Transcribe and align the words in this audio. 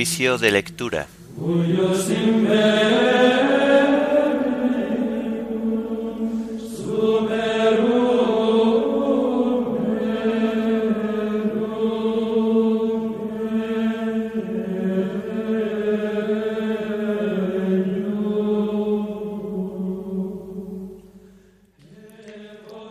De 0.00 0.50
lectura. 0.50 1.08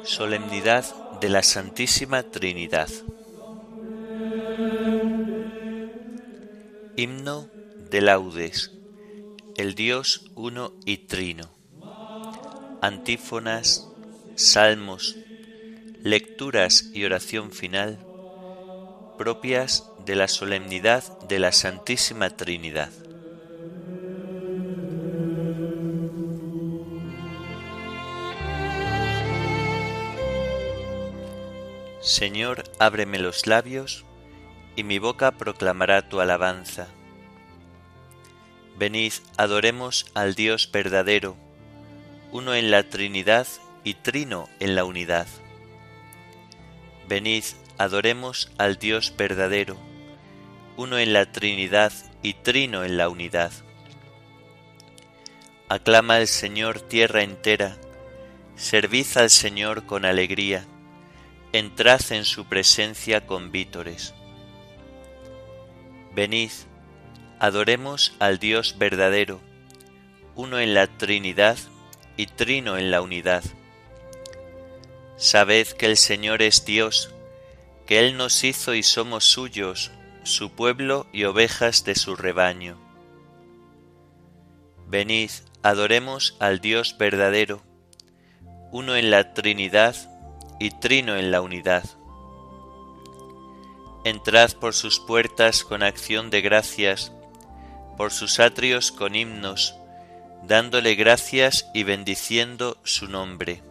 Solemnidad 0.03 0.85
de 1.19 1.29
la 1.29 1.41
Santísima 1.41 2.21
Trinidad. 2.21 2.87
Himno 7.01 7.47
de 7.89 8.01
laudes, 8.01 8.71
el 9.55 9.73
Dios 9.73 10.29
uno 10.35 10.73
y 10.83 10.97
trino. 11.07 11.49
Antífonas, 12.81 13.87
salmos, 14.35 15.15
lecturas 16.03 16.91
y 16.93 17.05
oración 17.05 17.53
final 17.53 17.99
propias 19.17 19.89
de 20.05 20.17
la 20.17 20.27
solemnidad 20.27 21.05
de 21.21 21.39
la 21.39 21.53
Santísima 21.53 22.31
Trinidad. 22.31 22.91
Señor, 32.01 32.65
ábreme 32.77 33.19
los 33.19 33.47
labios, 33.47 34.03
y 34.75 34.83
mi 34.83 34.99
boca 34.99 35.31
proclamará 35.31 36.07
tu 36.07 36.21
alabanza. 36.21 36.87
Venid, 38.77 39.13
adoremos 39.37 40.09
al 40.13 40.35
Dios 40.35 40.71
verdadero, 40.71 41.35
uno 42.31 42.53
en 42.55 42.71
la 42.71 42.83
Trinidad 42.83 43.47
y 43.83 43.95
trino 43.95 44.47
en 44.59 44.75
la 44.75 44.85
unidad. 44.85 45.27
Venid, 47.07 47.43
adoremos 47.77 48.51
al 48.57 48.77
Dios 48.77 49.13
verdadero, 49.17 49.77
uno 50.77 50.97
en 50.97 51.11
la 51.11 51.31
Trinidad 51.31 51.91
y 52.21 52.35
trino 52.35 52.83
en 52.85 52.97
la 52.97 53.09
unidad. 53.09 53.51
Aclama 55.67 56.15
al 56.15 56.27
Señor 56.27 56.81
tierra 56.81 57.23
entera, 57.23 57.77
servid 58.55 59.07
al 59.15 59.29
Señor 59.29 59.85
con 59.85 60.05
alegría, 60.05 60.65
entrad 61.51 62.01
en 62.11 62.25
su 62.25 62.45
presencia 62.45 63.27
con 63.27 63.51
vítores. 63.51 64.13
Venid, 66.13 66.51
adoremos 67.39 68.13
al 68.19 68.39
Dios 68.39 68.77
verdadero, 68.77 69.39
uno 70.35 70.59
en 70.59 70.73
la 70.73 70.87
Trinidad 70.87 71.57
y 72.17 72.25
trino 72.25 72.77
en 72.77 72.91
la 72.91 73.01
unidad. 73.01 73.43
Sabed 75.17 75.67
que 75.67 75.85
el 75.85 75.97
Señor 75.97 76.41
es 76.41 76.65
Dios, 76.65 77.13
que 77.85 77.99
Él 77.99 78.17
nos 78.17 78.43
hizo 78.43 78.73
y 78.73 78.83
somos 78.83 79.25
suyos, 79.25 79.91
su 80.23 80.51
pueblo 80.51 81.07
y 81.11 81.25
ovejas 81.25 81.83
de 81.83 81.95
su 81.95 82.15
rebaño. 82.15 82.77
Venid, 84.87 85.31
adoremos 85.61 86.35
al 86.39 86.59
Dios 86.59 86.97
verdadero, 86.97 87.61
uno 88.71 88.95
en 88.95 89.11
la 89.11 89.33
Trinidad 89.33 89.95
y 90.59 90.71
trino 90.71 91.15
en 91.15 91.31
la 91.31 91.41
unidad. 91.41 91.83
Entrad 94.05 94.53
por 94.53 94.73
sus 94.73 94.99
puertas 94.99 95.63
con 95.63 95.83
acción 95.83 96.29
de 96.29 96.41
gracias, 96.41 97.11
por 97.97 98.11
sus 98.11 98.39
atrios 98.39 98.91
con 98.91 99.15
himnos, 99.15 99.75
dándole 100.43 100.95
gracias 100.95 101.69
y 101.73 101.83
bendiciendo 101.83 102.77
su 102.83 103.07
nombre. 103.07 103.61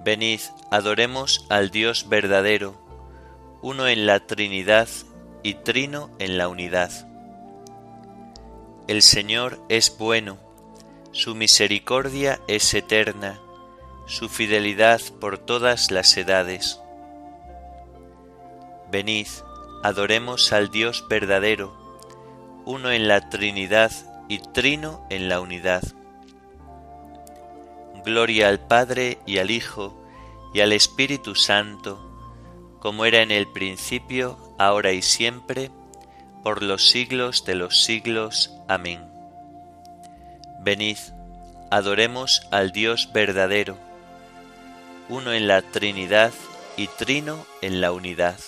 Venid, 0.00 0.40
adoremos 0.70 1.44
al 1.50 1.70
Dios 1.70 2.08
verdadero, 2.08 2.80
uno 3.60 3.86
en 3.86 4.06
la 4.06 4.26
Trinidad 4.26 4.88
y 5.42 5.54
trino 5.54 6.10
en 6.18 6.38
la 6.38 6.48
unidad. 6.48 6.90
El 8.86 9.02
Señor 9.02 9.60
es 9.68 9.98
bueno, 9.98 10.38
su 11.12 11.34
misericordia 11.34 12.40
es 12.48 12.72
eterna, 12.72 13.38
su 14.06 14.30
fidelidad 14.30 15.02
por 15.20 15.36
todas 15.36 15.90
las 15.90 16.16
edades. 16.16 16.80
Venid, 18.90 19.28
adoremos 19.82 20.52
al 20.52 20.70
Dios 20.70 21.04
verdadero, 21.08 21.76
uno 22.64 22.90
en 22.90 23.06
la 23.06 23.28
Trinidad 23.28 23.92
y 24.28 24.38
trino 24.38 25.06
en 25.10 25.28
la 25.28 25.40
unidad. 25.40 25.82
Gloria 28.04 28.48
al 28.48 28.60
Padre 28.60 29.18
y 29.26 29.38
al 29.38 29.50
Hijo 29.50 29.94
y 30.54 30.60
al 30.60 30.72
Espíritu 30.72 31.34
Santo, 31.34 32.00
como 32.80 33.04
era 33.04 33.20
en 33.20 33.30
el 33.30 33.46
principio, 33.46 34.38
ahora 34.58 34.92
y 34.92 35.02
siempre, 35.02 35.70
por 36.42 36.62
los 36.62 36.88
siglos 36.88 37.44
de 37.44 37.56
los 37.56 37.84
siglos. 37.84 38.54
Amén. 38.68 39.06
Venid, 40.60 40.98
adoremos 41.70 42.46
al 42.50 42.72
Dios 42.72 43.10
verdadero, 43.12 43.76
uno 45.10 45.34
en 45.34 45.46
la 45.46 45.60
Trinidad 45.60 46.32
y 46.78 46.86
trino 46.86 47.44
en 47.60 47.82
la 47.82 47.92
unidad. 47.92 48.38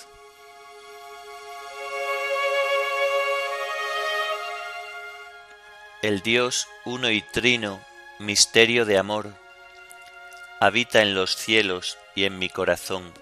El 6.02 6.22
Dios 6.22 6.66
uno 6.86 7.10
y 7.10 7.20
trino, 7.20 7.78
misterio 8.18 8.86
de 8.86 8.96
amor, 8.96 9.34
habita 10.58 11.02
en 11.02 11.14
los 11.14 11.36
cielos 11.36 11.98
y 12.14 12.24
en 12.24 12.38
mi 12.38 12.48
corazón. 12.48 13.12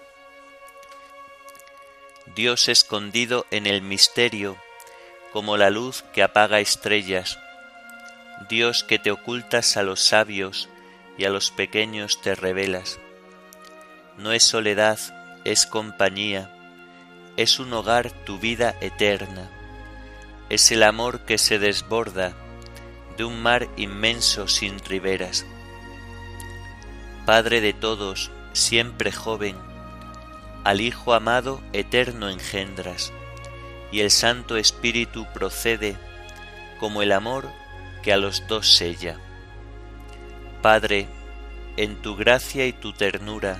Dios 2.37 2.69
escondido 2.69 3.45
en 3.51 3.67
el 3.67 3.81
misterio, 3.81 4.55
como 5.33 5.57
la 5.57 5.69
luz 5.69 6.05
que 6.13 6.23
apaga 6.23 6.61
estrellas, 6.61 7.37
Dios 8.47 8.85
que 8.85 8.97
te 8.97 9.11
ocultas 9.11 9.75
a 9.75 9.83
los 9.83 9.99
sabios 9.99 10.69
y 11.17 11.25
a 11.25 11.29
los 11.29 11.51
pequeños 11.51 12.21
te 12.21 12.33
revelas. 12.33 12.97
No 14.17 14.31
es 14.31 14.45
soledad, 14.45 14.99
es 15.43 15.65
compañía, 15.65 16.49
es 17.35 17.59
un 17.59 17.73
hogar 17.73 18.09
tu 18.23 18.39
vida 18.39 18.73
eterna, 18.79 19.49
es 20.47 20.71
el 20.71 20.83
amor 20.83 21.25
que 21.25 21.37
se 21.37 21.59
desborda 21.59 22.33
de 23.19 23.25
un 23.25 23.41
mar 23.41 23.67
inmenso 23.75 24.47
sin 24.47 24.79
riberas. 24.79 25.45
Padre 27.25 27.59
de 27.59 27.73
todos, 27.73 28.31
siempre 28.53 29.11
joven, 29.11 29.57
al 30.63 30.79
Hijo 30.79 31.13
amado 31.13 31.59
eterno 31.73 32.29
engendras, 32.29 33.11
y 33.91 33.99
el 33.99 34.09
Santo 34.09 34.55
Espíritu 34.55 35.27
procede 35.33 35.97
como 36.79 37.01
el 37.01 37.11
amor 37.11 37.49
que 38.03 38.13
a 38.13 38.17
los 38.17 38.47
dos 38.47 38.73
sella. 38.73 39.17
Padre, 40.61 41.05
en 41.75 42.01
tu 42.01 42.15
gracia 42.15 42.67
y 42.67 42.71
tu 42.71 42.93
ternura, 42.93 43.59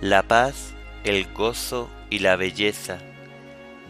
la 0.00 0.22
paz, 0.22 0.72
el 1.02 1.32
gozo 1.32 1.90
y 2.10 2.20
la 2.20 2.36
belleza, 2.36 3.00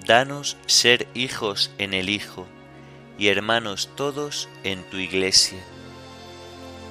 danos 0.06 0.56
ser 0.64 1.08
hijos 1.12 1.70
en 1.76 1.92
el 1.92 2.08
Hijo, 2.08 2.46
y 3.18 3.28
hermanos 3.28 3.90
todos 3.96 4.48
en 4.64 4.82
tu 4.90 4.96
iglesia. 4.96 5.58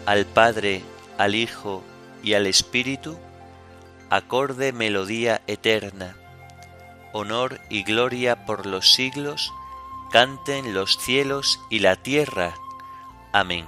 Al 0.05 0.25
Padre, 0.25 0.83
al 1.17 1.35
Hijo 1.35 1.83
y 2.23 2.33
al 2.33 2.47
Espíritu, 2.47 3.17
acorde 4.09 4.73
melodía 4.73 5.41
eterna, 5.47 6.15
honor 7.13 7.59
y 7.69 7.83
gloria 7.83 8.45
por 8.45 8.65
los 8.65 8.93
siglos, 8.93 9.51
canten 10.11 10.73
los 10.73 10.97
cielos 10.97 11.59
y 11.69 11.79
la 11.79 11.95
tierra. 11.95 12.55
Amén. 13.31 13.65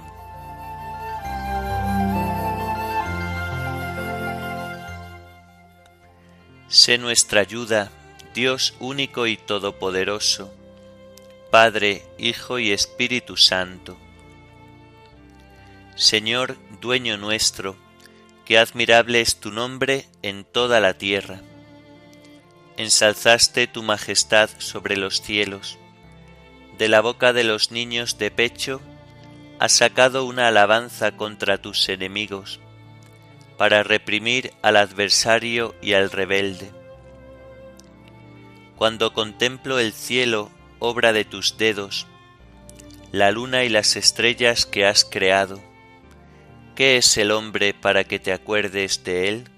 Sé 6.68 6.98
nuestra 6.98 7.40
ayuda, 7.40 7.90
Dios 8.34 8.74
único 8.80 9.26
y 9.26 9.36
todopoderoso 9.36 10.52
Padre, 11.54 12.02
Hijo 12.18 12.58
y 12.58 12.72
Espíritu 12.72 13.36
Santo. 13.36 13.96
Señor, 15.94 16.56
dueño 16.80 17.16
nuestro, 17.16 17.76
qué 18.44 18.58
admirable 18.58 19.20
es 19.20 19.36
tu 19.36 19.52
nombre 19.52 20.08
en 20.22 20.42
toda 20.42 20.80
la 20.80 20.94
tierra. 20.94 21.42
Ensalzaste 22.76 23.68
tu 23.68 23.84
majestad 23.84 24.50
sobre 24.58 24.96
los 24.96 25.22
cielos. 25.22 25.78
De 26.76 26.88
la 26.88 27.00
boca 27.00 27.32
de 27.32 27.44
los 27.44 27.70
niños 27.70 28.18
de 28.18 28.32
pecho 28.32 28.80
has 29.60 29.70
sacado 29.70 30.24
una 30.24 30.48
alabanza 30.48 31.12
contra 31.12 31.58
tus 31.58 31.88
enemigos, 31.88 32.58
para 33.58 33.84
reprimir 33.84 34.52
al 34.60 34.76
adversario 34.76 35.76
y 35.80 35.92
al 35.92 36.10
rebelde. 36.10 36.72
Cuando 38.74 39.12
contemplo 39.12 39.78
el 39.78 39.92
cielo 39.92 40.50
obra 40.84 41.12
de 41.12 41.24
tus 41.24 41.56
dedos, 41.56 42.06
la 43.10 43.30
luna 43.30 43.64
y 43.64 43.68
las 43.68 43.96
estrellas 43.96 44.66
que 44.66 44.86
has 44.86 45.04
creado. 45.04 45.60
¿Qué 46.74 46.96
es 46.96 47.16
el 47.16 47.30
hombre 47.30 47.72
para 47.72 48.04
que 48.04 48.18
te 48.18 48.32
acuerdes 48.32 49.04
de 49.04 49.28
él? 49.28 49.48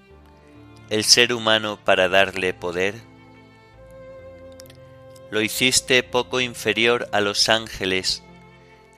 ¿El 0.89 1.03
ser 1.03 1.33
humano 1.33 1.79
para 1.83 2.07
darle 2.07 2.53
poder? 2.53 2.95
Lo 5.31 5.41
hiciste 5.41 6.03
poco 6.03 6.39
inferior 6.39 7.09
a 7.11 7.19
los 7.19 7.49
ángeles, 7.49 8.23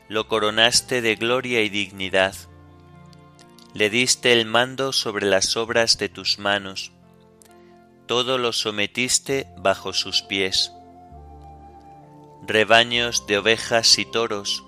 lo 0.08 0.28
coronaste 0.28 1.02
de 1.02 1.16
gloria 1.16 1.62
y 1.62 1.70
dignidad. 1.70 2.36
Le 3.74 3.90
diste 3.90 4.34
el 4.34 4.46
mando 4.46 4.94
sobre 4.94 5.26
las 5.26 5.58
obras 5.58 5.98
de 5.98 6.10
tus 6.10 6.38
manos, 6.38 6.92
todo 8.06 8.38
lo 8.38 8.54
sometiste 8.54 9.48
bajo 9.58 9.94
sus 9.94 10.22
pies. 10.22 10.74
Rebaños 12.50 13.26
de 13.28 13.38
ovejas 13.38 13.98
y 13.98 14.06
toros, 14.06 14.66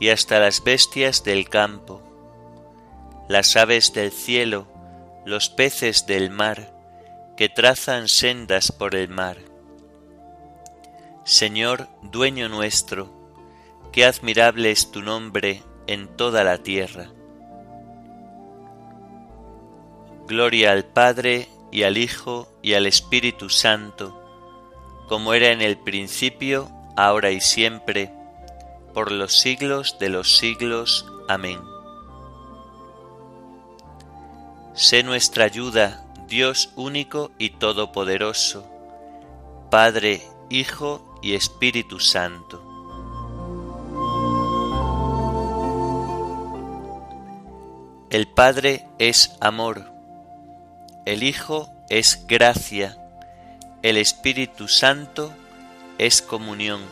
y 0.00 0.08
hasta 0.08 0.40
las 0.40 0.64
bestias 0.64 1.22
del 1.22 1.48
campo, 1.48 2.00
las 3.28 3.56
aves 3.56 3.92
del 3.92 4.10
cielo, 4.10 4.66
los 5.26 5.50
peces 5.50 6.06
del 6.06 6.30
mar, 6.30 6.72
que 7.36 7.48
trazan 7.50 8.08
sendas 8.08 8.72
por 8.72 8.94
el 8.94 9.08
mar 9.08 9.52
Señor, 11.24 11.86
dueño 12.02 12.48
nuestro, 12.48 13.08
qué 13.92 14.04
admirable 14.04 14.72
es 14.72 14.90
tu 14.90 15.02
nombre 15.02 15.62
en 15.86 16.08
toda 16.16 16.42
la 16.42 16.58
tierra. 16.58 17.12
Gloria 20.26 20.72
al 20.72 20.84
Padre 20.84 21.46
y 21.70 21.84
al 21.84 21.96
Hijo 21.96 22.48
y 22.60 22.74
al 22.74 22.86
Espíritu 22.86 23.50
Santo, 23.50 24.20
como 25.08 25.32
era 25.32 25.52
en 25.52 25.62
el 25.62 25.78
principio, 25.78 26.68
ahora 26.96 27.30
y 27.30 27.40
siempre, 27.40 28.12
por 28.94 29.12
los 29.12 29.38
siglos 29.38 29.96
de 29.98 30.08
los 30.08 30.36
siglos. 30.36 31.06
Amén. 31.28 31.60
Sé 34.74 35.02
nuestra 35.02 35.44
ayuda, 35.44 36.04
Dios 36.28 36.72
único 36.76 37.30
y 37.38 37.50
todopoderoso, 37.50 38.66
Padre, 39.70 40.22
Hijo 40.48 41.18
y 41.22 41.34
Espíritu 41.34 42.00
Santo. 42.00 42.68
El 48.10 48.28
Padre 48.28 48.86
es 48.98 49.36
amor, 49.40 49.90
el 51.06 51.22
Hijo 51.22 51.70
es 51.88 52.26
gracia, 52.26 52.98
el 53.82 53.96
Espíritu 53.96 54.68
Santo 54.68 55.32
es 56.06 56.22
comunión, 56.22 56.84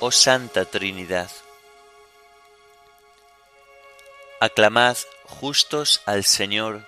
oh 0.00 0.10
Santa 0.10 0.64
Trinidad. 0.64 1.30
Aclamad 4.40 4.96
justos 5.24 6.02
al 6.06 6.24
Señor, 6.24 6.86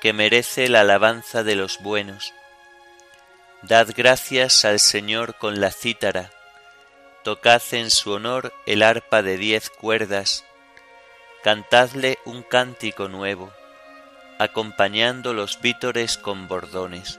que 0.00 0.12
merece 0.12 0.68
la 0.68 0.80
alabanza 0.80 1.42
de 1.42 1.56
los 1.56 1.80
buenos 1.80 2.32
Dad 3.66 3.94
gracias 3.96 4.66
al 4.66 4.78
Señor 4.78 5.36
con 5.36 5.58
la 5.58 5.70
cítara, 5.70 6.30
tocad 7.22 7.62
en 7.72 7.90
su 7.90 8.12
honor 8.12 8.52
el 8.66 8.82
arpa 8.82 9.22
de 9.22 9.38
diez 9.38 9.70
cuerdas, 9.70 10.44
cantadle 11.42 12.18
un 12.26 12.42
cántico 12.42 13.08
nuevo, 13.08 13.50
acompañando 14.38 15.32
los 15.32 15.62
vítores 15.62 16.18
con 16.18 16.46
bordones. 16.46 17.18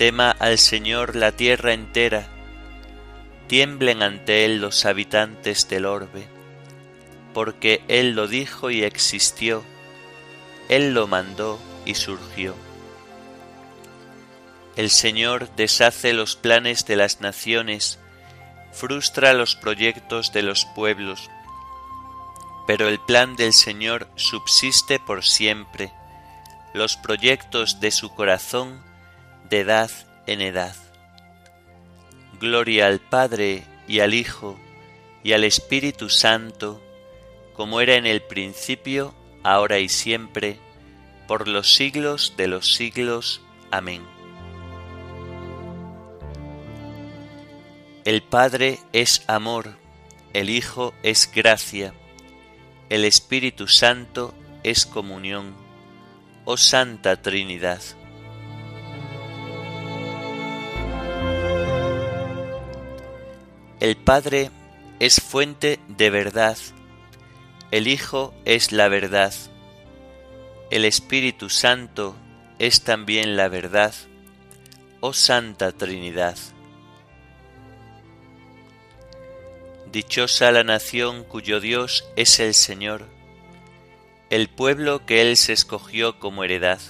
Tema 0.00 0.30
al 0.30 0.56
Señor 0.56 1.14
la 1.14 1.32
tierra 1.32 1.74
entera, 1.74 2.26
tiemblen 3.48 4.02
ante 4.02 4.46
Él 4.46 4.58
los 4.58 4.86
habitantes 4.86 5.68
del 5.68 5.84
orbe, 5.84 6.26
porque 7.34 7.82
Él 7.86 8.12
lo 8.12 8.26
dijo 8.26 8.70
y 8.70 8.82
existió, 8.82 9.62
Él 10.70 10.94
lo 10.94 11.06
mandó 11.06 11.60
y 11.84 11.96
surgió. 11.96 12.54
El 14.74 14.88
Señor 14.88 15.54
deshace 15.56 16.14
los 16.14 16.34
planes 16.34 16.86
de 16.86 16.96
las 16.96 17.20
naciones, 17.20 17.98
frustra 18.72 19.34
los 19.34 19.54
proyectos 19.54 20.32
de 20.32 20.40
los 20.40 20.64
pueblos, 20.74 21.28
pero 22.66 22.88
el 22.88 23.00
plan 23.00 23.36
del 23.36 23.52
Señor 23.52 24.08
subsiste 24.16 24.98
por 24.98 25.26
siempre, 25.26 25.92
los 26.72 26.96
proyectos 26.96 27.80
de 27.80 27.90
su 27.90 28.08
corazón 28.14 28.88
de 29.50 29.60
edad 29.60 29.90
en 30.26 30.40
edad. 30.40 30.74
Gloria 32.38 32.86
al 32.86 33.00
Padre 33.00 33.64
y 33.86 34.00
al 34.00 34.14
Hijo 34.14 34.58
y 35.22 35.32
al 35.32 35.44
Espíritu 35.44 36.08
Santo, 36.08 36.80
como 37.54 37.80
era 37.80 37.96
en 37.96 38.06
el 38.06 38.22
principio, 38.22 39.12
ahora 39.42 39.80
y 39.80 39.88
siempre, 39.88 40.58
por 41.26 41.48
los 41.48 41.74
siglos 41.74 42.34
de 42.36 42.46
los 42.46 42.72
siglos. 42.72 43.42
Amén. 43.70 44.02
El 48.04 48.22
Padre 48.22 48.78
es 48.92 49.24
amor, 49.28 49.76
el 50.32 50.48
Hijo 50.48 50.94
es 51.02 51.30
gracia, 51.30 51.92
el 52.88 53.04
Espíritu 53.04 53.66
Santo 53.66 54.32
es 54.62 54.86
comunión, 54.86 55.54
oh 56.44 56.56
Santa 56.56 57.20
Trinidad. 57.20 57.82
El 63.80 63.96
Padre 63.96 64.50
es 64.98 65.22
fuente 65.22 65.80
de 65.88 66.10
verdad, 66.10 66.58
el 67.70 67.88
Hijo 67.88 68.34
es 68.44 68.72
la 68.72 68.88
verdad, 68.88 69.32
el 70.70 70.84
Espíritu 70.84 71.48
Santo 71.48 72.14
es 72.58 72.84
también 72.84 73.38
la 73.38 73.48
verdad, 73.48 73.94
oh 75.00 75.14
Santa 75.14 75.72
Trinidad. 75.72 76.36
Dichosa 79.90 80.52
la 80.52 80.62
nación 80.62 81.24
cuyo 81.24 81.58
Dios 81.58 82.04
es 82.16 82.38
el 82.38 82.52
Señor, 82.52 83.06
el 84.28 84.50
pueblo 84.50 85.06
que 85.06 85.22
Él 85.22 85.38
se 85.38 85.54
escogió 85.54 86.18
como 86.18 86.44
heredad. 86.44 86.82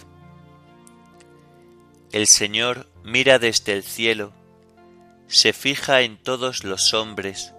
El 2.10 2.26
Señor 2.26 2.88
mira 3.04 3.38
desde 3.38 3.74
el 3.74 3.84
cielo, 3.84 4.32
se 5.30 5.52
fija 5.52 6.00
en 6.00 6.16
todos 6.16 6.64
los 6.64 6.92
hombres, 6.92 7.54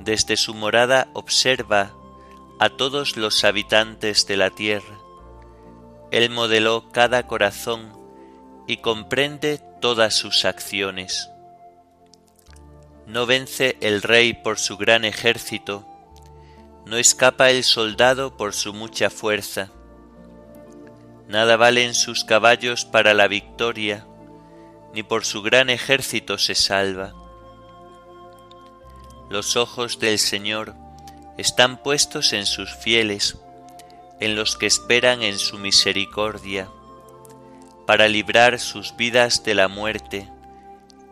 desde 0.00 0.38
su 0.38 0.54
morada 0.54 1.08
observa 1.12 1.92
a 2.58 2.70
todos 2.70 3.18
los 3.18 3.44
habitantes 3.44 4.26
de 4.26 4.38
la 4.38 4.48
tierra. 4.48 4.98
Él 6.10 6.30
modeló 6.30 6.90
cada 6.90 7.26
corazón 7.26 7.92
y 8.66 8.78
comprende 8.78 9.60
todas 9.82 10.14
sus 10.14 10.46
acciones. 10.46 11.28
No 13.06 13.26
vence 13.26 13.76
el 13.82 14.00
rey 14.00 14.32
por 14.32 14.58
su 14.58 14.78
gran 14.78 15.04
ejército, 15.04 15.86
no 16.86 16.96
escapa 16.96 17.50
el 17.50 17.62
soldado 17.62 18.38
por 18.38 18.54
su 18.54 18.72
mucha 18.72 19.10
fuerza. 19.10 19.70
Nada 21.28 21.58
valen 21.58 21.92
sus 21.92 22.24
caballos 22.24 22.86
para 22.86 23.12
la 23.12 23.28
victoria, 23.28 24.06
ni 24.94 25.02
por 25.02 25.24
su 25.24 25.42
gran 25.42 25.70
ejército 25.70 26.38
se 26.38 26.54
salva. 26.54 27.12
Los 29.28 29.56
ojos 29.56 29.98
del 29.98 30.18
Señor 30.18 30.74
están 31.36 31.82
puestos 31.82 32.32
en 32.32 32.46
sus 32.46 32.72
fieles, 32.74 33.38
en 34.20 34.36
los 34.36 34.56
que 34.56 34.66
esperan 34.66 35.22
en 35.22 35.38
su 35.38 35.58
misericordia, 35.58 36.70
para 37.86 38.06
librar 38.06 38.60
sus 38.60 38.96
vidas 38.96 39.42
de 39.42 39.54
la 39.54 39.68
muerte 39.68 40.30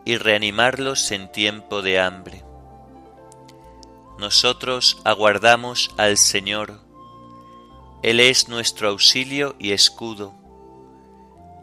y 0.05 0.17
reanimarlos 0.17 1.11
en 1.11 1.29
tiempo 1.31 1.81
de 1.81 1.99
hambre. 1.99 2.43
Nosotros 4.17 5.01
aguardamos 5.03 5.91
al 5.97 6.17
Señor, 6.17 6.79
Él 8.01 8.19
es 8.19 8.47
nuestro 8.47 8.89
auxilio 8.89 9.55
y 9.59 9.71
escudo, 9.71 10.33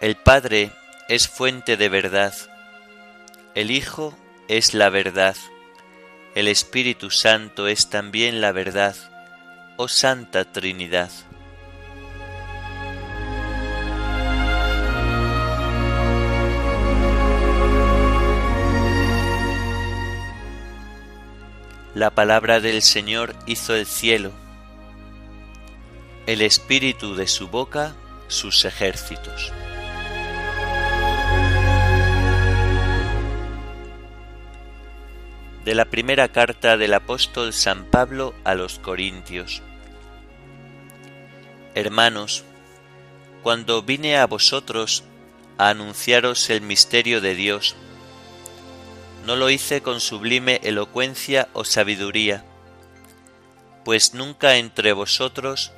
El 0.00 0.16
Padre 0.16 0.72
es 1.10 1.28
fuente 1.28 1.76
de 1.76 1.90
verdad, 1.90 2.32
el 3.54 3.70
Hijo 3.70 4.16
es 4.48 4.72
la 4.72 4.88
verdad, 4.88 5.36
el 6.34 6.48
Espíritu 6.48 7.10
Santo 7.10 7.68
es 7.68 7.90
también 7.90 8.40
la 8.40 8.50
verdad, 8.52 8.96
oh 9.76 9.88
Santa 9.88 10.50
Trinidad. 10.50 11.10
La 21.94 22.08
palabra 22.08 22.60
del 22.60 22.80
Señor 22.80 23.34
hizo 23.44 23.74
el 23.74 23.84
cielo, 23.84 24.32
el 26.26 26.40
espíritu 26.40 27.14
de 27.16 27.26
su 27.26 27.48
boca 27.48 27.94
sus 28.28 28.64
ejércitos. 28.64 29.52
De 35.64 35.74
la 35.74 35.84
primera 35.84 36.28
carta 36.28 36.78
del 36.78 36.94
apóstol 36.94 37.52
San 37.52 37.84
Pablo 37.84 38.34
a 38.44 38.54
los 38.54 38.78
Corintios. 38.78 39.62
Hermanos, 41.74 42.44
cuando 43.42 43.82
vine 43.82 44.16
a 44.16 44.26
vosotros 44.26 45.04
a 45.58 45.68
anunciaros 45.68 46.48
el 46.48 46.62
misterio 46.62 47.20
de 47.20 47.34
Dios, 47.34 47.76
no 49.26 49.36
lo 49.36 49.50
hice 49.50 49.82
con 49.82 50.00
sublime 50.00 50.60
elocuencia 50.62 51.48
o 51.52 51.64
sabiduría, 51.64 52.42
pues 53.84 54.14
nunca 54.14 54.56
entre 54.56 54.94
vosotros 54.94 55.72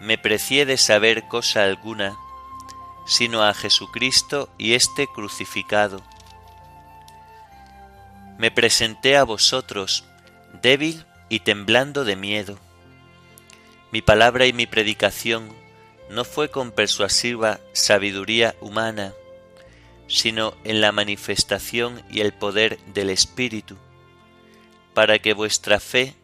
me 0.00 0.18
precié 0.18 0.66
de 0.66 0.76
saber 0.76 1.28
cosa 1.28 1.64
alguna, 1.64 2.14
sino 3.06 3.42
a 3.42 3.54
Jesucristo 3.54 4.50
y 4.58 4.74
este 4.74 5.06
crucificado. 5.06 6.02
Me 8.38 8.50
presenté 8.50 9.16
a 9.16 9.24
vosotros 9.24 10.04
débil 10.62 11.04
y 11.28 11.40
temblando 11.40 12.04
de 12.04 12.16
miedo. 12.16 12.58
Mi 13.92 14.02
palabra 14.02 14.46
y 14.46 14.52
mi 14.52 14.66
predicación 14.66 15.48
no 16.10 16.24
fue 16.24 16.50
con 16.50 16.72
persuasiva 16.72 17.60
sabiduría 17.72 18.54
humana, 18.60 19.12
sino 20.08 20.54
en 20.64 20.80
la 20.80 20.92
manifestación 20.92 22.02
y 22.10 22.20
el 22.20 22.32
poder 22.32 22.78
del 22.92 23.10
Espíritu, 23.10 23.76
para 24.92 25.18
que 25.18 25.32
vuestra 25.32 25.80
fe 25.80 26.14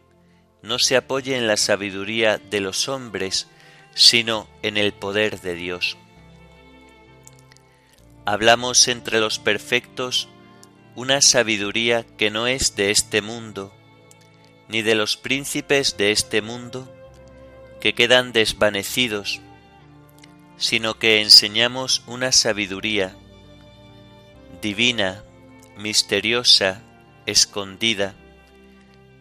no 0.61 0.79
se 0.79 0.95
apoye 0.95 1.37
en 1.37 1.47
la 1.47 1.57
sabiduría 1.57 2.37
de 2.37 2.59
los 2.59 2.87
hombres, 2.87 3.47
sino 3.95 4.47
en 4.61 4.77
el 4.77 4.93
poder 4.93 5.41
de 5.41 5.55
Dios. 5.55 5.97
Hablamos 8.25 8.87
entre 8.87 9.19
los 9.19 9.39
perfectos 9.39 10.29
una 10.95 11.21
sabiduría 11.21 12.05
que 12.17 12.31
no 12.31 12.47
es 12.47 12.75
de 12.75 12.91
este 12.91 13.21
mundo, 13.21 13.73
ni 14.67 14.81
de 14.81 14.95
los 14.95 15.17
príncipes 15.17 15.97
de 15.97 16.11
este 16.11 16.41
mundo, 16.41 16.93
que 17.79 17.93
quedan 17.93 18.31
desvanecidos, 18.31 19.41
sino 20.57 20.99
que 20.99 21.21
enseñamos 21.21 22.03
una 22.07 22.31
sabiduría 22.31 23.15
divina, 24.61 25.23
misteriosa, 25.77 26.83
escondida, 27.25 28.13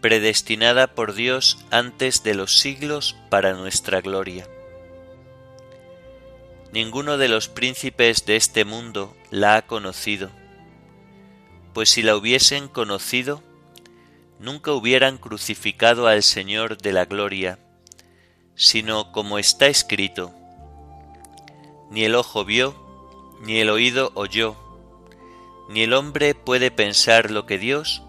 predestinada 0.01 0.95
por 0.95 1.15
Dios 1.15 1.65
antes 1.71 2.23
de 2.23 2.35
los 2.35 2.59
siglos 2.59 3.17
para 3.31 3.55
nuestra 3.55 4.01
gloria. 4.01 4.47
Ninguno 6.73 7.17
de 7.17 7.29
los 7.29 7.49
príncipes 7.49 8.27
de 8.27 8.37
este 8.37 8.65
mundo 8.65 9.17
la 9.31 9.57
ha 9.57 9.63
conocido, 9.63 10.31
pues 11.73 11.91
si 11.91 12.03
la 12.03 12.17
hubiesen 12.17 12.69
conocido, 12.69 13.43
nunca 14.39 14.73
hubieran 14.73 15.19
crucificado 15.19 16.07
al 16.07 16.23
Señor 16.23 16.79
de 16.79 16.93
la 16.93 17.05
gloria, 17.05 17.59
sino 18.55 19.13
como 19.13 19.39
está 19.39 19.67
escrito, 19.67 20.33
ni 21.91 22.05
el 22.05 22.15
ojo 22.15 22.45
vio, 22.45 22.75
ni 23.43 23.59
el 23.59 23.71
oído 23.71 24.13
oyó, 24.15 24.57
ni 25.69 25.83
el 25.83 25.93
hombre 25.93 26.35
puede 26.35 26.71
pensar 26.71 27.31
lo 27.31 27.47
que 27.47 27.59
Dios 27.59 28.03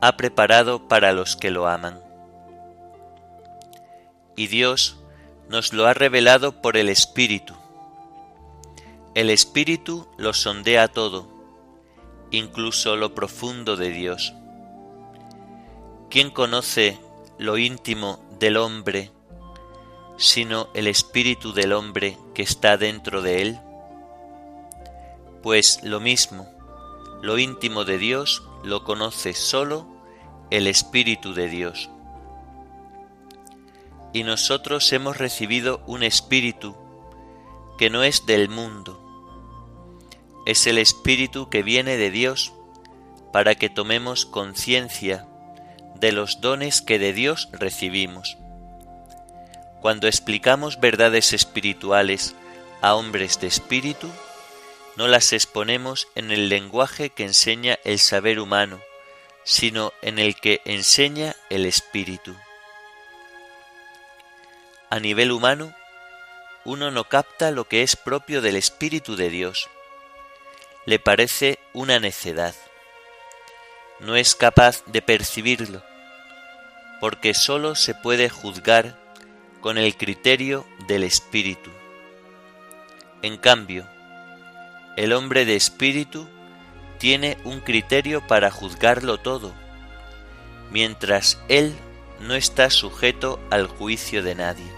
ha 0.00 0.16
preparado 0.16 0.88
para 0.88 1.12
los 1.12 1.36
que 1.36 1.50
lo 1.50 1.68
aman. 1.68 2.00
Y 4.36 4.48
Dios 4.48 4.98
nos 5.48 5.72
lo 5.72 5.86
ha 5.86 5.94
revelado 5.94 6.60
por 6.60 6.76
el 6.76 6.88
Espíritu. 6.88 7.54
El 9.14 9.30
Espíritu 9.30 10.08
lo 10.16 10.32
sondea 10.32 10.88
todo, 10.88 11.33
incluso 12.34 12.96
lo 12.96 13.14
profundo 13.14 13.76
de 13.76 13.90
Dios. 13.90 14.34
¿Quién 16.10 16.30
conoce 16.30 16.98
lo 17.38 17.58
íntimo 17.58 18.20
del 18.38 18.56
hombre 18.56 19.10
sino 20.16 20.68
el 20.74 20.86
Espíritu 20.86 21.52
del 21.52 21.72
hombre 21.72 22.16
que 22.34 22.42
está 22.42 22.76
dentro 22.76 23.20
de 23.20 23.42
él? 23.42 23.60
Pues 25.42 25.82
lo 25.82 26.00
mismo, 26.00 26.48
lo 27.20 27.38
íntimo 27.38 27.84
de 27.84 27.98
Dios 27.98 28.42
lo 28.62 28.84
conoce 28.84 29.34
solo 29.34 29.86
el 30.50 30.66
Espíritu 30.66 31.34
de 31.34 31.48
Dios. 31.48 31.90
Y 34.12 34.22
nosotros 34.22 34.92
hemos 34.92 35.18
recibido 35.18 35.82
un 35.86 36.04
Espíritu 36.04 36.76
que 37.76 37.90
no 37.90 38.04
es 38.04 38.26
del 38.26 38.48
mundo. 38.48 39.03
Es 40.46 40.66
el 40.66 40.78
Espíritu 40.78 41.48
que 41.48 41.62
viene 41.62 41.96
de 41.96 42.10
Dios 42.10 42.52
para 43.32 43.54
que 43.54 43.70
tomemos 43.70 44.26
conciencia 44.26 45.26
de 45.96 46.12
los 46.12 46.40
dones 46.40 46.82
que 46.82 46.98
de 46.98 47.12
Dios 47.12 47.48
recibimos. 47.52 48.36
Cuando 49.80 50.06
explicamos 50.06 50.80
verdades 50.80 51.32
espirituales 51.32 52.34
a 52.80 52.94
hombres 52.94 53.40
de 53.40 53.46
espíritu, 53.46 54.08
no 54.96 55.08
las 55.08 55.32
exponemos 55.32 56.08
en 56.14 56.30
el 56.30 56.48
lenguaje 56.48 57.10
que 57.10 57.24
enseña 57.24 57.78
el 57.84 57.98
saber 57.98 58.38
humano, 58.38 58.80
sino 59.44 59.92
en 60.02 60.18
el 60.18 60.36
que 60.36 60.60
enseña 60.64 61.34
el 61.50 61.66
espíritu. 61.66 62.34
A 64.90 65.00
nivel 65.00 65.32
humano, 65.32 65.74
uno 66.64 66.90
no 66.90 67.04
capta 67.04 67.50
lo 67.50 67.66
que 67.66 67.82
es 67.82 67.96
propio 67.96 68.40
del 68.40 68.56
Espíritu 68.56 69.16
de 69.16 69.28
Dios. 69.28 69.68
Le 70.86 70.98
parece 70.98 71.58
una 71.72 71.98
necedad. 71.98 72.54
No 74.00 74.16
es 74.16 74.34
capaz 74.34 74.84
de 74.84 75.00
percibirlo, 75.00 75.82
porque 77.00 77.32
sólo 77.32 77.74
se 77.74 77.94
puede 77.94 78.28
juzgar 78.28 78.98
con 79.62 79.78
el 79.78 79.96
criterio 79.96 80.66
del 80.86 81.04
Espíritu. 81.04 81.70
En 83.22 83.38
cambio, 83.38 83.86
el 84.96 85.14
hombre 85.14 85.46
de 85.46 85.56
espíritu 85.56 86.28
tiene 86.98 87.38
un 87.44 87.60
criterio 87.60 88.26
para 88.26 88.50
juzgarlo 88.50 89.16
todo, 89.16 89.54
mientras 90.70 91.40
él 91.48 91.74
no 92.20 92.34
está 92.34 92.68
sujeto 92.68 93.40
al 93.50 93.68
juicio 93.68 94.22
de 94.22 94.34
nadie. 94.34 94.70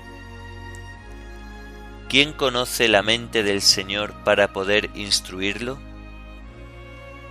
¿Quién 2.09 2.33
conoce 2.33 2.87
la 2.87 3.03
mente 3.03 3.43
del 3.43 3.61
Señor 3.61 4.15
para 4.23 4.53
poder 4.53 4.91
instruirlo? 4.95 5.86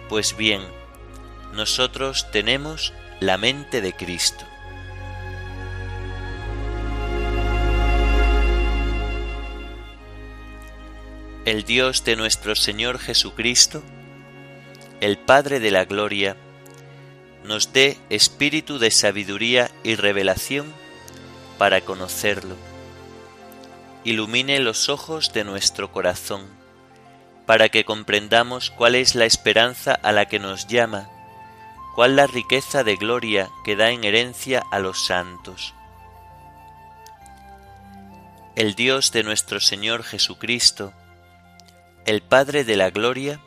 Pues 0.10 0.38
bien, 0.38 0.62
nosotros 1.54 2.32
tenemos 2.32 2.94
la 3.20 3.38
mente 3.38 3.82
de 3.82 3.94
Cristo. 3.94 4.46
el 11.46 11.64
Dios 11.64 12.04
de 12.04 12.16
nuestro 12.16 12.56
Señor 12.56 12.98
Jesucristo, 12.98 13.84
el 15.00 15.20
Padre 15.20 15.60
de 15.60 15.70
la 15.70 15.86
Gloria, 15.86 16.36
nos 17.44 17.72
dé 17.72 18.00
espíritu 18.10 18.80
de 18.80 18.90
sabiduría 18.90 19.70
y 19.84 19.94
revelación 19.94 20.74
para 21.60 21.82
conocerlo. 21.82 22.56
Ilumine 24.04 24.60
los 24.60 24.90
ojos 24.90 25.34
de 25.34 25.44
nuestro 25.44 25.92
corazón, 25.92 26.48
para 27.46 27.70
que 27.70 27.86
comprendamos 27.86 28.72
cuál 28.72 28.96
es 28.96 29.16
la 29.16 29.26
esperanza 29.26 29.94
a 29.94 30.12
la 30.12 30.28
que 30.28 30.40
nos 30.40 30.68
llama, 30.68 31.10
cuál 31.96 32.16
la 32.16 32.28
riqueza 32.28 32.84
de 32.84 32.96
gloria 32.96 33.50
que 33.64 33.76
da 33.76 33.92
en 33.92 34.04
herencia 34.04 34.64
a 34.72 34.80
los 34.80 35.06
santos. 35.06 35.74
El 38.56 38.76
Dios 38.76 39.12
de 39.12 39.24
nuestro 39.24 39.60
Señor 39.60 40.04
Jesucristo, 40.04 40.94
el 42.06 42.22
Padre 42.22 42.64
de 42.64 42.78
la 42.78 42.90
Gloria, 42.90 43.40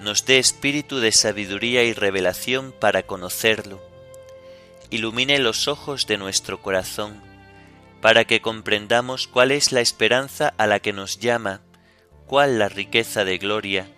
nos 0.00 0.26
dé 0.26 0.38
espíritu 0.38 0.98
de 0.98 1.12
sabiduría 1.12 1.82
y 1.82 1.92
revelación 1.92 2.74
para 2.78 3.04
conocerlo, 3.04 3.80
ilumine 4.90 5.38
los 5.38 5.66
ojos 5.66 6.06
de 6.06 6.18
nuestro 6.18 6.60
corazón, 6.62 7.20
para 8.00 8.24
que 8.24 8.40
comprendamos 8.40 9.26
cuál 9.26 9.50
es 9.50 9.72
la 9.72 9.80
esperanza 9.80 10.54
a 10.58 10.66
la 10.66 10.80
que 10.80 10.92
nos 10.92 11.18
llama, 11.18 11.62
cuál 12.26 12.58
la 12.58 12.68
riqueza 12.68 13.24
de 13.24 13.38
gloria 13.38 13.88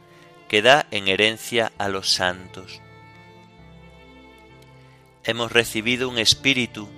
que 0.48 0.62
da 0.62 0.86
en 0.90 1.08
herencia 1.08 1.72
a 1.78 1.88
los 1.88 2.08
santos. 2.10 2.80
Hemos 5.24 5.50
recibido 5.52 6.08
un 6.08 6.18
espíritu 6.18 6.88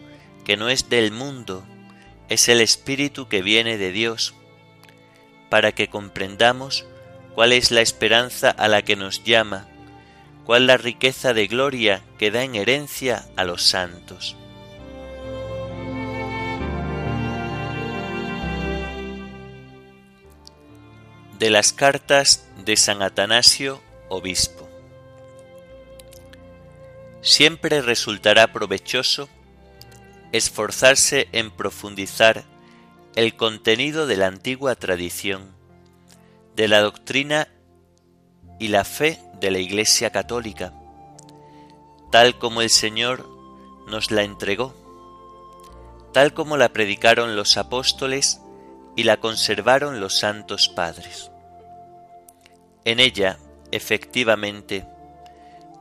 que 0.44 0.56
no 0.56 0.68
es 0.68 0.88
del 0.88 1.12
mundo, 1.12 1.64
es 2.28 2.48
el 2.48 2.60
espíritu 2.60 3.28
que 3.28 3.42
viene 3.42 3.78
de 3.78 3.90
Dios, 3.90 4.34
para 5.48 5.72
que 5.72 5.88
comprendamos 5.88 6.86
cuál 7.34 7.52
es 7.52 7.70
la 7.70 7.80
esperanza 7.80 8.50
a 8.50 8.68
la 8.68 8.82
que 8.82 8.96
nos 8.96 9.24
llama, 9.24 9.68
cuál 10.44 10.66
la 10.66 10.76
riqueza 10.76 11.32
de 11.32 11.46
gloria 11.46 12.02
que 12.18 12.30
da 12.30 12.42
en 12.42 12.54
herencia 12.54 13.28
a 13.36 13.44
los 13.44 13.62
santos. 13.62 14.36
De 21.38 21.50
las 21.50 21.72
cartas 21.72 22.48
de 22.64 22.76
San 22.76 23.00
Atanasio, 23.00 23.80
obispo. 24.08 24.68
Siempre 27.20 27.80
resultará 27.80 28.52
provechoso 28.52 29.28
esforzarse 30.32 31.28
en 31.32 31.50
profundizar 31.50 32.44
el 33.14 33.36
contenido 33.36 34.06
de 34.06 34.16
la 34.16 34.26
antigua 34.26 34.74
tradición, 34.74 35.52
de 36.56 36.68
la 36.68 36.80
doctrina 36.80 37.48
y 38.58 38.68
la 38.68 38.84
fe 38.84 39.20
de 39.40 39.52
la 39.52 39.58
Iglesia 39.58 40.10
Católica, 40.10 40.72
tal 42.10 42.38
como 42.38 42.62
el 42.62 42.70
Señor 42.70 43.28
nos 43.86 44.10
la 44.10 44.22
entregó, 44.22 44.74
tal 46.12 46.34
como 46.34 46.56
la 46.56 46.72
predicaron 46.72 47.36
los 47.36 47.56
apóstoles 47.56 48.40
y 48.98 49.04
la 49.04 49.18
conservaron 49.18 50.00
los 50.00 50.18
santos 50.18 50.68
padres. 50.68 51.30
En 52.84 52.98
ella, 52.98 53.38
efectivamente, 53.70 54.88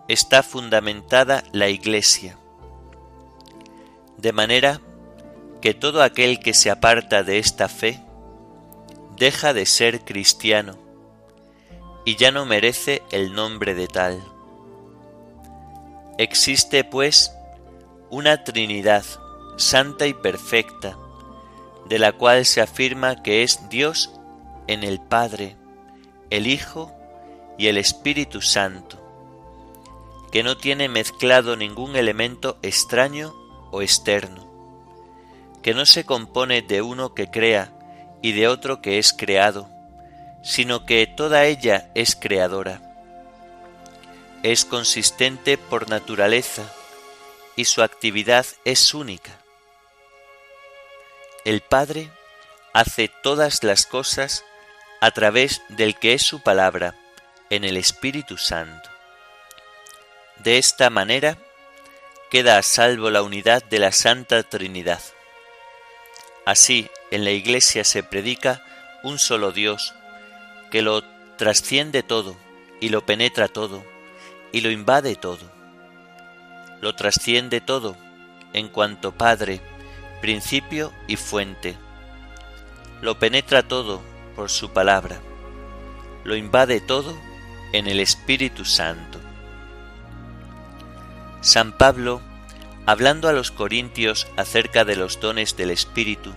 está 0.08 0.44
fundamentada 0.44 1.44
la 1.52 1.68
Iglesia, 1.68 2.38
de 4.18 4.34
manera 4.34 4.82
que 5.62 5.74
todo 5.74 6.04
aquel 6.04 6.38
que 6.38 6.54
se 6.54 6.70
aparta 6.70 7.24
de 7.24 7.40
esta 7.40 7.70
fe 7.70 8.00
deja 9.16 9.52
de 9.52 9.66
ser 9.66 10.02
cristiano 10.02 10.78
y 12.06 12.18
ya 12.18 12.30
no 12.30 12.46
merece 12.46 13.02
el 13.12 13.34
nombre 13.34 13.74
de 13.74 13.88
tal. 13.88 14.22
Existe, 16.20 16.84
pues, 16.84 17.32
una 18.12 18.44
Trinidad 18.44 19.04
santa 19.58 20.06
y 20.06 20.14
perfecta, 20.14 21.00
de 21.88 22.00
la 22.00 22.12
cual 22.12 22.46
se 22.46 22.62
afirma 22.62 23.22
que 23.24 23.44
es 23.44 23.70
Dios 23.70 24.12
en 24.68 24.84
el 24.84 25.00
Padre, 25.00 25.56
el 26.30 26.48
Hijo 26.48 26.92
y 27.58 27.68
el 27.68 27.78
Espíritu 27.78 28.42
Santo, 28.42 29.02
que 30.32 30.44
no 30.44 30.58
tiene 30.58 30.90
mezclado 30.90 31.56
ningún 31.56 31.96
elemento 31.96 32.58
extraño 32.62 33.34
o 33.72 33.82
externo, 33.82 34.46
que 35.62 35.74
no 35.74 35.86
se 35.86 36.06
compone 36.06 36.62
de 36.62 36.82
uno 36.82 37.14
que 37.14 37.28
crea 37.28 37.74
y 38.22 38.34
de 38.34 38.48
otro 38.48 38.82
que 38.82 38.98
es 38.98 39.14
creado, 39.14 39.70
sino 40.44 40.86
que 40.86 41.08
toda 41.08 41.46
ella 41.46 41.90
es 41.96 42.16
creadora. 42.16 42.82
Es 44.44 44.66
consistente 44.66 45.58
por 45.58 45.90
naturaleza 45.90 46.64
y 47.56 47.66
su 47.66 47.82
actividad 47.82 48.46
es 48.66 48.94
única 48.94 49.47
el 51.48 51.62
Padre 51.62 52.10
hace 52.74 53.08
todas 53.08 53.64
las 53.64 53.86
cosas 53.86 54.44
a 55.00 55.12
través 55.12 55.62
del 55.70 55.96
que 55.96 56.12
es 56.12 56.22
su 56.22 56.42
palabra, 56.42 56.94
en 57.50 57.64
el 57.64 57.78
Espíritu 57.78 58.38
Santo. 58.38 58.90
De 60.40 60.58
esta 60.58 60.90
manera 60.90 61.38
queda 62.30 62.58
a 62.58 62.64
salvo 62.64 63.10
la 63.12 63.22
unidad 63.22 63.64
de 63.64 63.80
la 63.80 63.94
Santa 63.94 64.44
Trinidad. 64.44 65.00
Así, 66.46 66.90
en 67.12 67.24
la 67.24 67.32
Iglesia 67.32 67.86
se 67.86 68.04
predica 68.04 68.62
un 69.04 69.18
solo 69.18 69.54
Dios, 69.54 69.96
que 70.70 70.82
lo 70.82 71.02
trasciende 71.38 72.04
todo 72.04 72.36
y 72.82 72.90
lo 72.90 73.06
penetra 73.06 73.48
todo 73.48 73.86
y 74.52 74.60
lo 74.60 74.70
invade 74.70 75.16
todo. 75.16 75.50
Lo 76.82 76.94
trasciende 76.94 77.62
todo 77.62 77.96
en 78.52 78.68
cuanto 78.68 79.14
Padre, 79.14 79.62
principio 80.22 80.92
y 81.08 81.16
fuente. 81.16 81.76
Lo 83.02 83.20
penetra 83.20 83.68
todo 83.68 84.02
por 84.36 84.50
su 84.50 84.72
palabra. 84.72 85.20
Lo 86.24 86.36
invade 86.36 86.82
todo 86.82 87.16
en 87.74 87.88
el 87.88 88.00
Espíritu 88.00 88.66
Santo. 88.66 89.20
San 91.42 91.72
Pablo, 91.72 92.22
hablando 92.86 93.30
a 93.30 93.34
los 93.34 93.52
corintios 93.52 94.28
acerca 94.38 94.86
de 94.86 94.96
los 94.96 95.20
dones 95.20 95.56
del 95.56 95.72
Espíritu, 95.72 96.34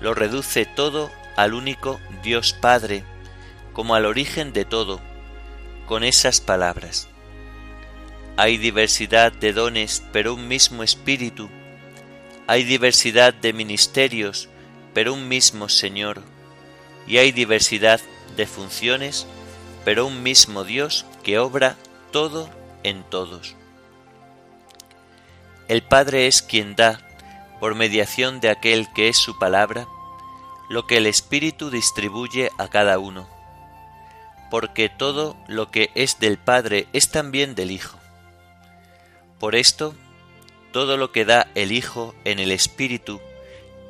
lo 0.00 0.14
reduce 0.14 0.66
todo 0.66 1.10
al 1.36 1.54
único 1.54 1.98
Dios 2.22 2.52
Padre, 2.52 3.04
como 3.72 3.94
al 3.94 4.06
origen 4.06 4.52
de 4.52 4.64
todo, 4.64 5.00
con 5.86 6.04
esas 6.04 6.40
palabras. 6.40 7.08
Hay 8.36 8.58
diversidad 8.58 9.32
de 9.32 9.52
dones, 9.52 10.02
pero 10.12 10.34
un 10.34 10.48
mismo 10.48 10.82
Espíritu, 10.82 11.48
hay 12.46 12.64
diversidad 12.64 13.32
de 13.32 13.52
ministerios, 13.52 14.48
pero 14.92 15.14
un 15.14 15.28
mismo 15.28 15.68
Señor, 15.68 16.22
y 17.06 17.18
hay 17.18 17.32
diversidad 17.32 18.00
de 18.36 18.46
funciones, 18.46 19.26
pero 19.84 20.06
un 20.06 20.22
mismo 20.22 20.64
Dios 20.64 21.06
que 21.22 21.38
obra 21.38 21.76
todo 22.10 22.50
en 22.82 23.02
todos. 23.04 23.56
El 25.68 25.82
Padre 25.82 26.26
es 26.26 26.42
quien 26.42 26.76
da, 26.76 27.00
por 27.60 27.74
mediación 27.74 28.40
de 28.40 28.50
aquel 28.50 28.92
que 28.92 29.08
es 29.08 29.16
su 29.16 29.38
palabra, 29.38 29.86
lo 30.68 30.86
que 30.86 30.98
el 30.98 31.06
Espíritu 31.06 31.70
distribuye 31.70 32.50
a 32.58 32.68
cada 32.68 32.98
uno, 32.98 33.28
porque 34.50 34.88
todo 34.90 35.36
lo 35.48 35.70
que 35.70 35.90
es 35.94 36.20
del 36.20 36.38
Padre 36.38 36.86
es 36.92 37.10
también 37.10 37.54
del 37.54 37.70
Hijo. 37.70 37.98
Por 39.38 39.54
esto, 39.54 39.94
todo 40.74 40.96
lo 40.96 41.12
que 41.12 41.24
da 41.24 41.52
el 41.54 41.70
Hijo 41.70 42.16
en 42.24 42.40
el 42.40 42.50
Espíritu 42.50 43.20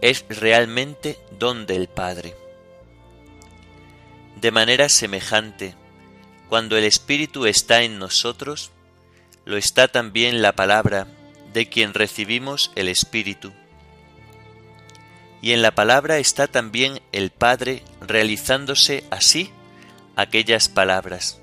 es 0.03 0.27
realmente 0.29 1.18
don 1.38 1.64
del 1.64 1.88
Padre. 1.88 2.35
De 4.38 4.51
manera 4.51 4.90
semejante, 4.90 5.75
cuando 6.51 6.77
el 6.77 6.85
Espíritu 6.85 7.47
está 7.47 7.85
en 7.85 7.99
nosotros, 7.99 8.70
lo 9.47 9.57
está 9.57 9.88
también 9.88 10.42
la 10.42 10.53
palabra 10.53 11.07
de 11.55 11.70
quien 11.70 11.94
recibimos 11.94 12.70
el 12.75 12.88
Espíritu. 12.88 13.55
Y 15.40 15.53
en 15.53 15.62
la 15.62 15.75
palabra 15.75 16.18
está 16.18 16.49
también 16.49 17.01
el 17.12 17.31
Padre 17.31 17.83
realizándose 18.03 19.05
así 19.11 19.51
aquellas 20.16 20.68
palabras. 20.68 21.40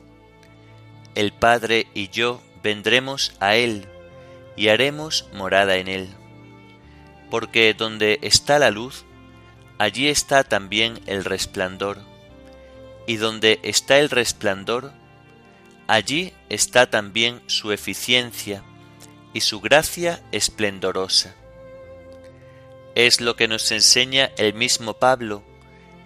El 1.16 1.34
Padre 1.34 1.88
y 1.96 2.10
yo 2.10 2.44
vendremos 2.62 3.34
a 3.40 3.56
Él 3.56 3.88
y 4.56 4.68
haremos 4.70 5.28
morada 5.34 5.78
en 5.78 5.88
él. 5.88 6.10
Porque 7.30 7.74
donde 7.74 8.20
está 8.22 8.60
la 8.60 8.72
luz, 8.72 9.06
allí 9.78 10.10
está 10.10 10.44
también 10.44 11.00
el 11.06 11.26
resplandor, 11.26 12.00
y 13.08 13.18
donde 13.18 13.60
está 13.64 14.00
el 14.00 14.10
resplandor, 14.10 14.94
allí 15.88 16.34
está 16.50 16.90
también 16.90 17.42
su 17.48 17.72
eficiencia 17.72 18.64
y 19.34 19.42
su 19.42 19.60
gracia 19.60 20.22
esplendorosa. 20.32 21.36
Es 22.96 23.22
lo 23.22 23.36
que 23.36 23.48
nos 23.48 23.72
enseña 23.72 24.32
el 24.38 24.54
mismo 24.54 24.96
Pablo 24.96 25.44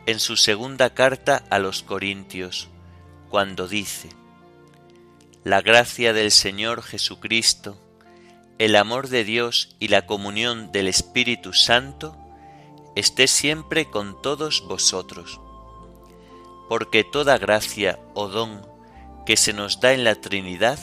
en 0.05 0.19
su 0.19 0.37
segunda 0.37 0.93
carta 0.93 1.43
a 1.49 1.59
los 1.59 1.81
Corintios, 1.81 2.69
cuando 3.29 3.67
dice, 3.67 4.09
La 5.43 5.61
gracia 5.61 6.13
del 6.13 6.31
Señor 6.31 6.83
Jesucristo, 6.83 7.79
el 8.57 8.75
amor 8.75 9.09
de 9.09 9.23
Dios 9.23 9.75
y 9.79 9.89
la 9.89 10.05
comunión 10.05 10.71
del 10.71 10.87
Espíritu 10.87 11.53
Santo 11.53 12.15
esté 12.95 13.27
siempre 13.27 13.89
con 13.89 14.21
todos 14.21 14.63
vosotros. 14.67 15.41
porque 16.67 17.03
toda 17.03 17.37
gracia 17.37 17.99
o 18.15 18.27
don 18.27 18.65
que 19.25 19.37
se 19.37 19.53
nos 19.53 19.79
da 19.79 19.93
en 19.93 20.03
la 20.03 20.15
Trinidad, 20.15 20.79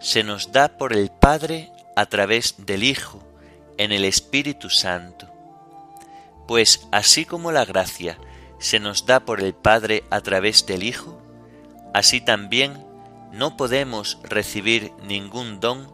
se 0.00 0.22
nos 0.22 0.52
da 0.52 0.76
por 0.78 0.92
el 0.92 1.10
Padre 1.10 1.70
a 1.96 2.06
través 2.06 2.54
del 2.64 2.82
Hijo, 2.82 3.20
en 3.78 3.92
el 3.92 4.04
Espíritu 4.04 4.70
Santo. 4.70 5.28
Pues 6.46 6.86
así 6.92 7.24
como 7.24 7.52
la 7.52 7.64
gracia 7.64 8.18
se 8.58 8.80
nos 8.80 9.06
da 9.06 9.20
por 9.20 9.40
el 9.40 9.54
Padre 9.54 10.04
a 10.10 10.20
través 10.20 10.64
del 10.66 10.82
Hijo, 10.82 11.20
así 11.92 12.20
también 12.20 12.84
no 13.32 13.56
podemos 13.56 14.18
recibir 14.22 14.92
ningún 15.02 15.60
don 15.60 15.92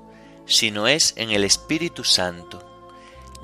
si 0.53 0.71
no 0.71 0.87
es 0.87 1.15
en 1.17 1.31
el 1.31 1.45
Espíritu 1.45 2.05
Santo, 2.05 2.62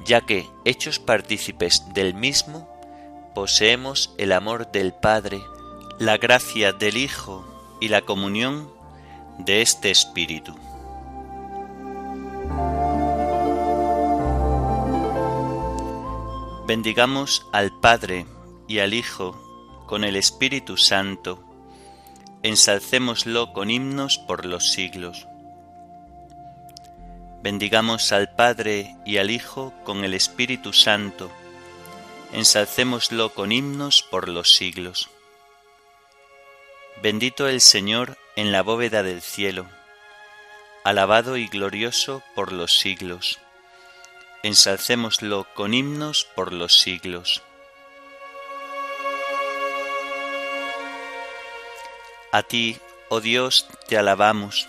ya 0.05 0.21
que, 0.21 0.49
hechos 0.65 0.99
partícipes 0.99 1.83
del 1.95 2.15
mismo, 2.15 2.69
poseemos 3.35 4.15
el 4.19 4.33
amor 4.33 4.71
del 4.73 4.93
Padre, 4.93 5.41
la 5.99 6.17
gracia 6.19 6.73
del 6.73 6.97
Hijo 6.97 7.45
y 7.81 7.89
la 7.89 8.03
comunión 8.03 8.71
de 9.39 9.63
este 9.63 9.91
Espíritu. 9.91 10.55
Bendigamos 16.67 17.47
al 17.53 17.73
Padre 17.81 18.27
y 18.67 18.81
al 18.81 18.93
Hijo 18.93 19.85
con 19.87 20.05
el 20.05 20.17
Espíritu 20.17 20.77
Santo, 20.77 21.43
ensalcémoslo 22.43 23.53
con 23.55 23.71
himnos 23.71 24.19
por 24.19 24.45
los 24.45 24.73
siglos. 24.73 25.28
Bendigamos 27.41 28.11
al 28.11 28.35
Padre 28.35 28.97
y 29.07 29.19
al 29.19 29.31
Hijo 29.31 29.73
con 29.85 30.05
el 30.05 30.13
Espíritu 30.15 30.73
Santo, 30.73 31.31
ensalcémoslo 32.33 33.33
con 33.33 33.53
himnos 33.53 34.03
por 34.03 34.29
los 34.29 34.55
siglos. 34.55 35.09
Bendito 37.01 37.47
el 37.47 37.61
Señor 37.61 38.19
en 38.35 38.51
la 38.51 38.63
bóveda 38.63 39.05
del 39.05 39.23
cielo, 39.23 39.67
alabado 40.83 41.37
y 41.37 41.47
glorioso 41.47 42.25
por 42.35 42.51
los 42.51 42.77
siglos. 42.77 43.39
Ensalcémoslo 44.43 45.47
con 45.55 45.75
himnos 45.75 46.25
por 46.35 46.53
los 46.53 46.77
siglos. 46.79 47.43
A 52.33 52.43
ti, 52.43 52.79
oh 53.09 53.21
Dios, 53.21 53.69
te 53.87 53.97
alabamos, 53.97 54.69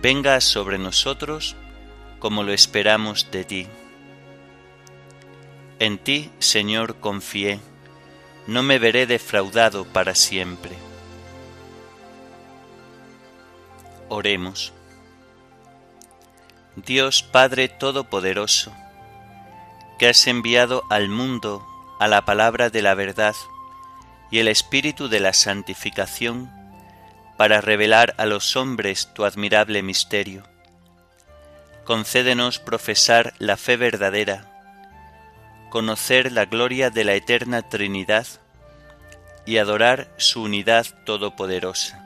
venga 0.00 0.40
sobre 0.40 0.78
nosotros 0.78 1.56
como 2.18 2.42
lo 2.42 2.52
esperamos 2.52 3.30
de 3.30 3.44
ti. 3.44 3.66
En 5.78 5.98
ti, 5.98 6.30
Señor, 6.38 6.96
confié 6.96 7.60
no 8.46 8.62
me 8.62 8.78
veré 8.78 9.06
defraudado 9.06 9.84
para 9.84 10.14
siempre. 10.14 10.72
Oremos. 14.08 14.72
Dios 16.74 17.22
Padre 17.22 17.68
Todopoderoso, 17.68 18.72
que 19.98 20.08
has 20.08 20.26
enviado 20.26 20.84
al 20.90 21.08
mundo 21.08 21.64
a 22.00 22.08
la 22.08 22.24
palabra 22.24 22.70
de 22.70 22.82
la 22.82 22.94
verdad 22.94 23.36
y 24.30 24.38
el 24.38 24.48
espíritu 24.48 25.08
de 25.08 25.20
la 25.20 25.32
santificación 25.32 26.50
para 27.36 27.60
revelar 27.60 28.14
a 28.18 28.26
los 28.26 28.56
hombres 28.56 29.08
tu 29.14 29.24
admirable 29.24 29.82
misterio. 29.82 30.42
Concédenos 31.84 32.58
profesar 32.58 33.34
la 33.38 33.56
fe 33.56 33.76
verdadera 33.76 34.52
conocer 35.72 36.32
la 36.32 36.44
gloria 36.44 36.90
de 36.90 37.02
la 37.02 37.14
eterna 37.14 37.62
Trinidad 37.62 38.26
y 39.46 39.56
adorar 39.56 40.12
su 40.18 40.42
unidad 40.42 40.84
todopoderosa. 41.06 41.98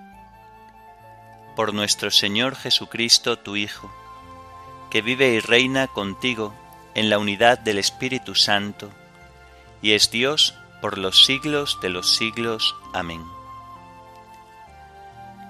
Por 1.57 1.75
nuestro 1.75 2.13
Señor 2.13 2.55
Jesucristo, 2.55 3.41
tu 3.41 3.57
Hijo, 3.57 3.93
que 4.89 5.03
vive 5.03 5.31
y 5.31 5.41
reina 5.41 5.89
contigo 5.89 6.55
en 6.95 7.11
la 7.11 7.19
unidad 7.19 7.59
del 7.59 7.79
Espíritu 7.79 8.37
Santo, 8.37 8.89
y 9.83 9.95
es 9.95 10.13
Dios 10.13 10.55
por 10.81 10.97
los 10.97 11.25
siglos 11.25 11.81
de 11.83 11.89
los 11.89 12.15
siglos. 12.15 12.77
Amén. 12.95 13.36